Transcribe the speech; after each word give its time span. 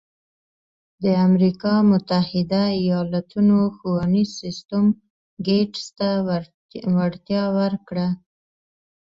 د 1.03 1.05
امریکا 1.27 1.73
متحده 1.91 2.63
ایالتونو 2.81 3.57
ښوونیز 3.75 4.29
سیستم 4.41 4.85
ګېټس 5.47 5.85
ته 5.97 6.09
وړتیا 6.97 7.43
ورکړه. 7.59 8.07